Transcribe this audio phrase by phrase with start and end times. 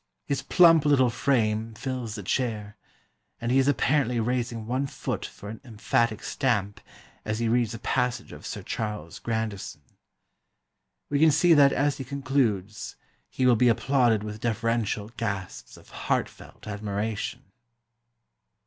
[0.25, 2.75] His plump little frame fills the chair,
[3.39, 6.81] and he is apparently raising one foot for an emphatic stamp,
[7.23, 9.83] as he reads a passage of Sir Charles Grandison.
[11.11, 12.95] We can see that as he concludes
[13.29, 17.43] he will be applauded with deferential gasps of heartfelt admiration."